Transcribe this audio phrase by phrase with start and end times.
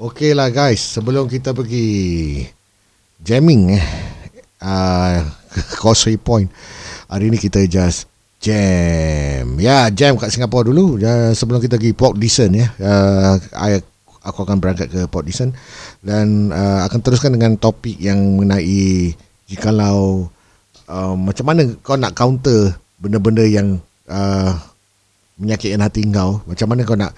[0.00, 2.40] Okey lah guys, sebelum kita pergi
[3.20, 3.84] jamming eh,
[4.64, 5.20] uh,
[5.84, 6.48] Causeway Point,
[7.04, 8.08] hari ni kita just
[8.40, 9.60] jam.
[9.60, 10.96] Ya, jam kat Singapura dulu.
[10.96, 12.72] Uh, sebelum kita pergi Port Dickson ya.
[12.80, 13.84] Uh, I,
[14.24, 15.52] aku akan berangkat ke Port Dickson
[16.00, 19.12] dan uh, akan teruskan dengan topik yang mengenai
[19.52, 20.32] jikalau
[20.88, 23.76] uh, macam mana kau nak counter benda-benda yang
[24.08, 24.56] uh,
[25.36, 26.40] menyakitkan hati kau.
[26.48, 27.12] Macam mana kau nak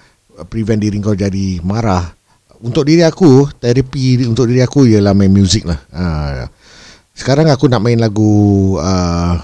[0.51, 2.11] prevent diri kau jadi marah
[2.63, 5.79] untuk diri aku terapi untuk diri aku ialah main music lah.
[5.91, 6.47] Ha.
[7.13, 9.35] sekarang aku nak main lagu uh,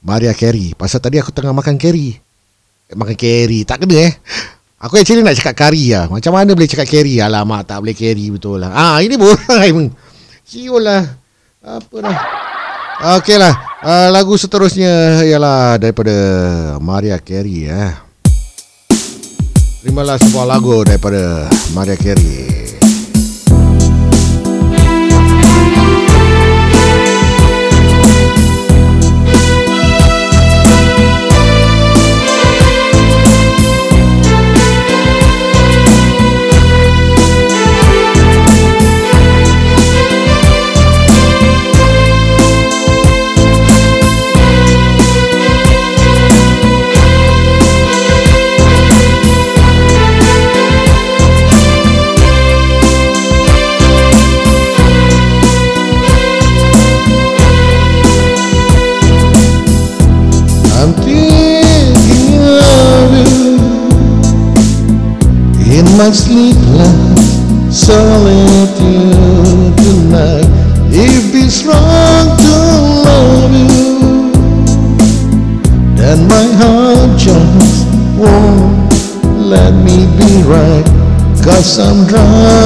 [0.00, 0.72] Maria Carey.
[0.72, 2.16] Pasal tadi aku tengah makan Carey.
[2.88, 3.68] Eh, makan Carey.
[3.68, 4.12] Tak kena eh.
[4.80, 6.08] Aku actually nak cakap Carey lah.
[6.08, 7.20] Macam mana boleh cakap Carey?
[7.20, 8.72] Alamak tak boleh Carey betul lah.
[8.72, 9.70] Ah ini borai
[10.48, 11.04] siul lah
[11.60, 12.16] apa lah
[13.20, 13.54] Okey lah.
[13.78, 16.14] Uh, Lagu seterusnya Ialah daripada
[16.82, 18.07] Maria Carey eh.
[19.78, 22.77] Terimalah sebuah lagu daripada Maria Carey.
[81.76, 82.57] I'm.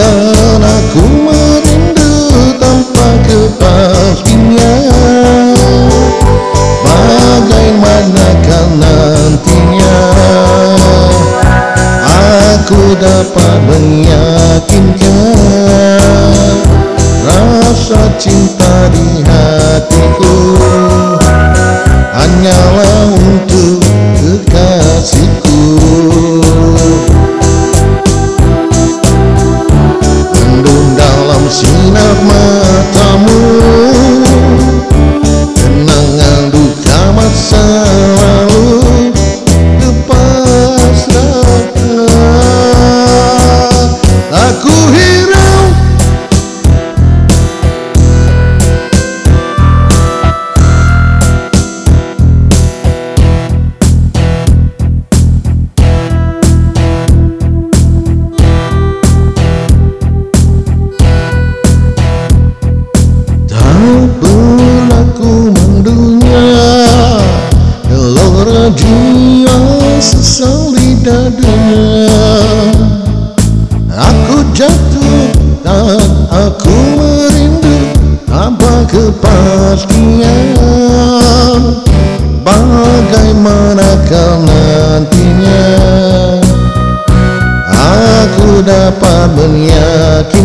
[0.00, 4.80] Dan aku merindu tanpa kepastian
[6.80, 10.00] Bagaimanakah nantinya?
[12.56, 15.04] Aku dapat meyakinkan.
[17.20, 18.69] Rasa cinta
[88.60, 90.36] Dapat meyakinkan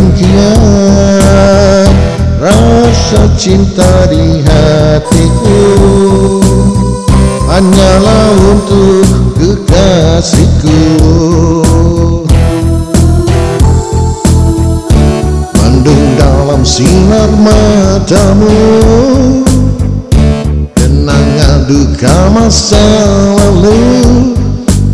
[2.40, 5.68] Rasa cinta di hatiku
[7.44, 10.80] Hanyalah untuk kekasihku.
[15.60, 18.56] Mendung dalam sinar matamu
[20.72, 22.80] Kenangan duka masa
[23.36, 24.32] lalu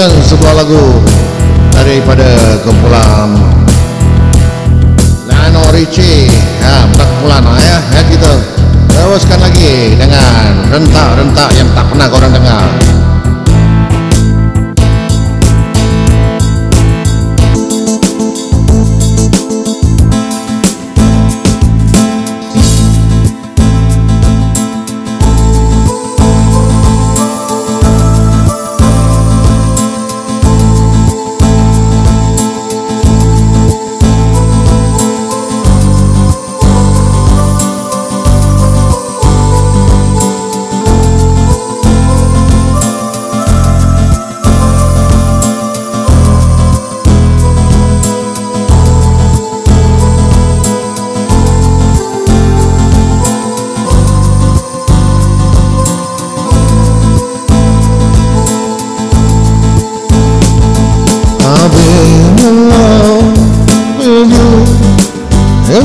[0.00, 0.84] menyanyikan sebuah lagu
[1.76, 3.36] daripada kumpulan
[5.28, 6.24] Lano Richie.
[6.64, 8.32] Ya bukan kumpulan ha, ya ya kita
[8.88, 12.99] teruskan lagi dengan rentak-rentak yang tak pernah korang dengar.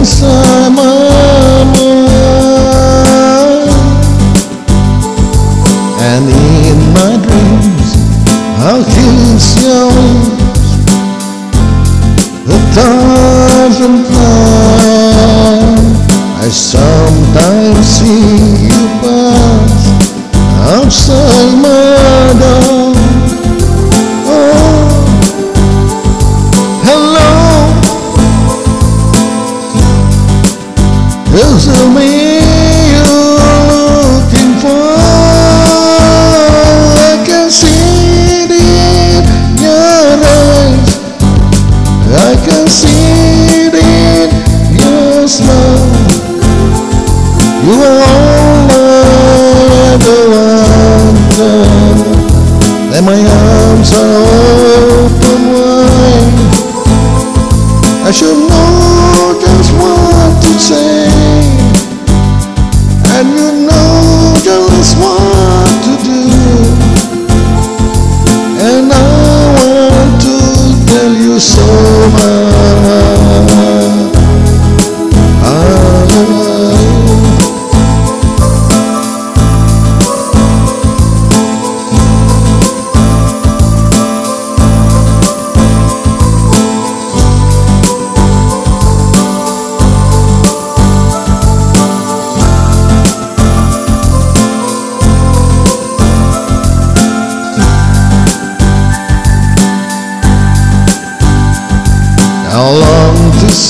[0.06, 0.55] sun.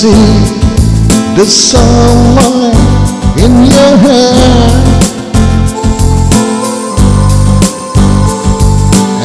[0.06, 0.38] see
[1.34, 2.78] the sunlight
[3.44, 4.34] in your hair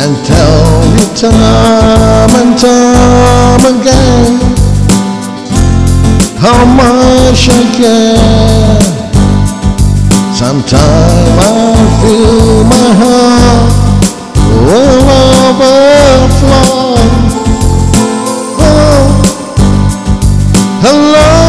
[0.02, 0.66] and tell
[0.96, 4.34] me time and time again
[6.46, 8.82] how much I care.
[10.34, 13.72] Sometimes I feel my heart
[14.66, 15.02] will
[15.46, 16.91] overflow.
[20.84, 21.41] alone.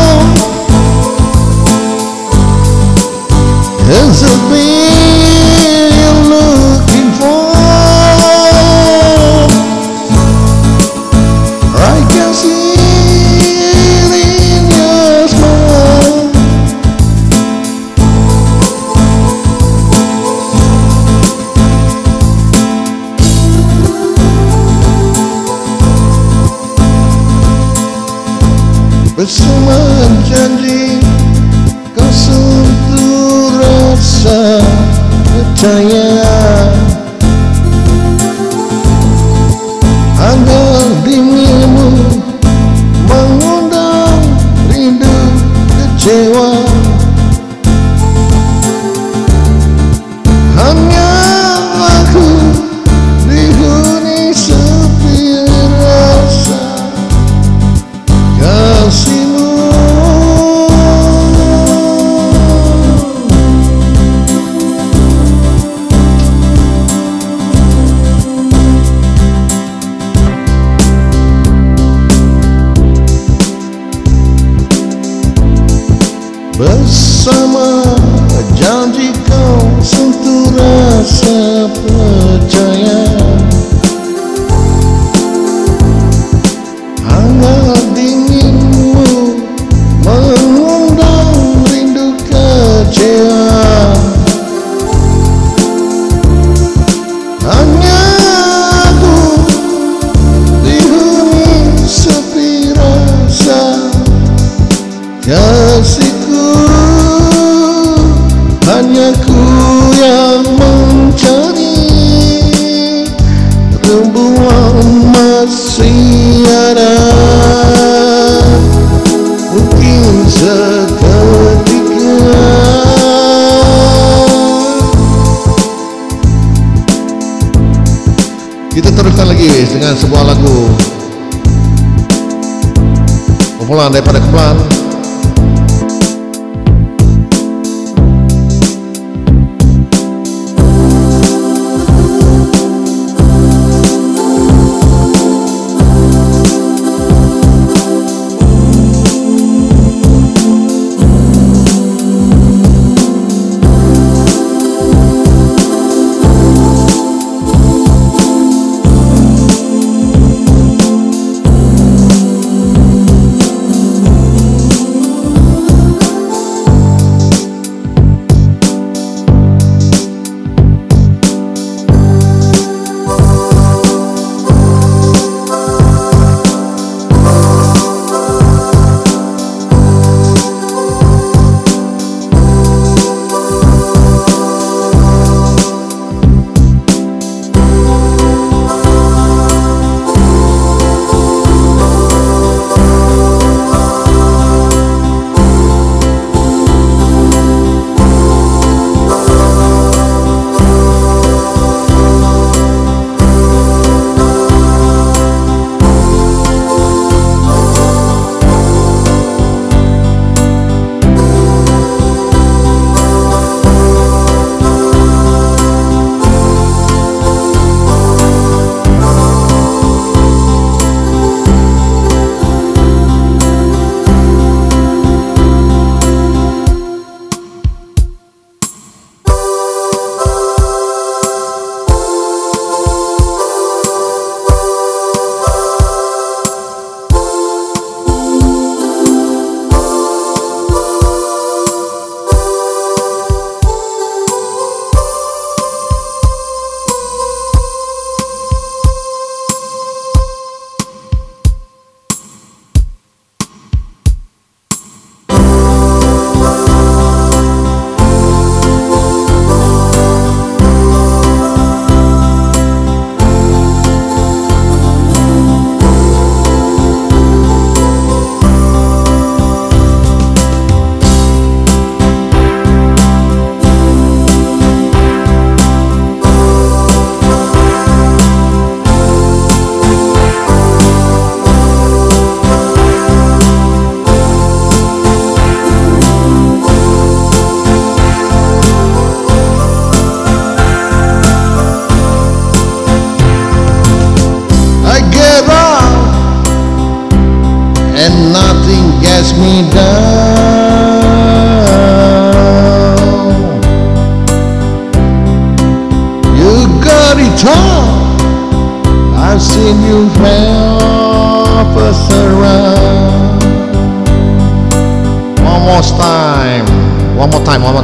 [133.62, 134.81] kumpulan né, para kumpulan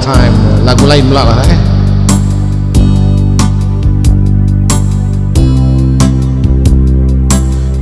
[0.09, 0.35] time.
[0.65, 1.61] Lagu lain pula lah eh.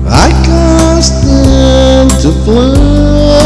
[0.06, 3.45] I can't stand to fly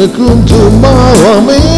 [0.00, 1.69] Secund tomorrow, I mean.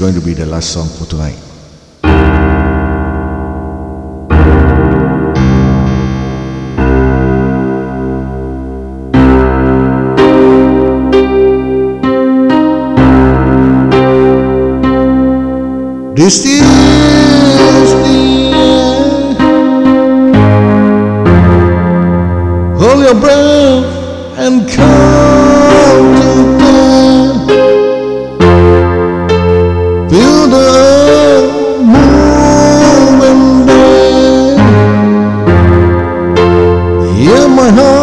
[0.00, 1.49] going to be the last song for tonight.
[37.76, 37.99] home.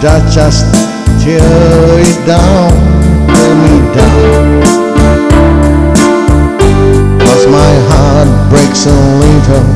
[0.00, 0.62] that just
[1.18, 2.70] tear it down,
[3.34, 4.62] tear me down.
[7.18, 9.66] Cause my heart breaks a little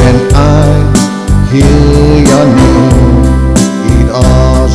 [0.00, 0.64] and I
[1.52, 3.52] hear your name.
[4.00, 4.68] It all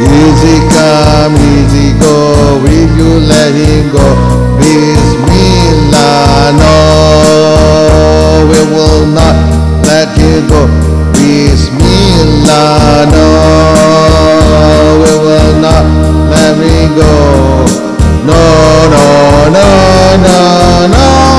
[0.00, 4.06] Easy come, easy go, if you let him go,
[4.58, 6.72] Bismillah, no,
[8.50, 9.36] we will not
[9.84, 10.66] let you go,
[11.12, 13.26] Bismillah, no,
[15.02, 15.84] we will not
[16.30, 17.12] let me go,
[18.24, 18.40] no,
[18.94, 19.06] no,
[19.50, 19.66] no,
[20.22, 21.37] no, no.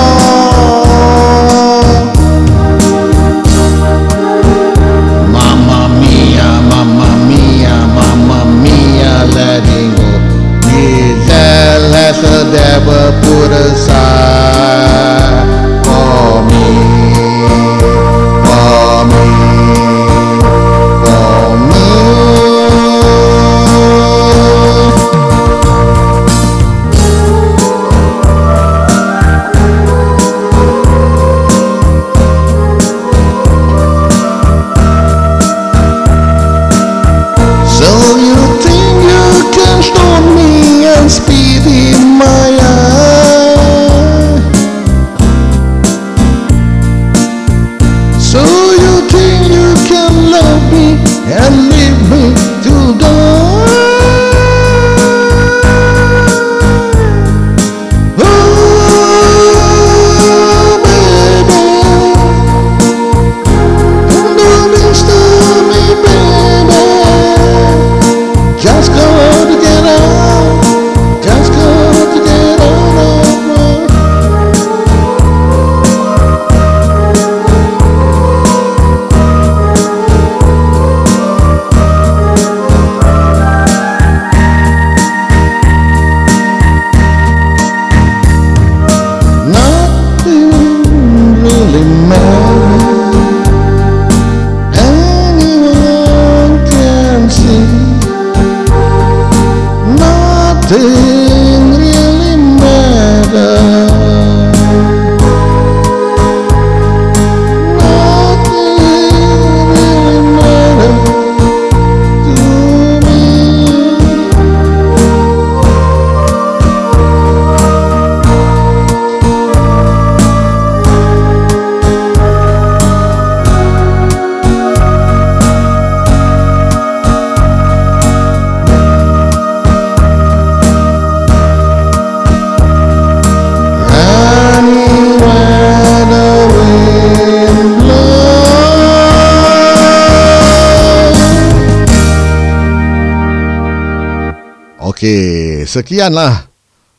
[145.69, 146.49] sekianlah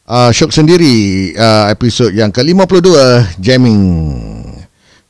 [0.07, 0.95] uh, Syok sendiri
[1.35, 2.89] uh, episod yang ke-52
[3.43, 3.83] Jamming.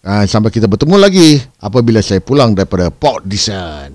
[0.00, 3.89] Uh, Sampai kita bertemu lagi Apabila saya pulang daripada Port Disan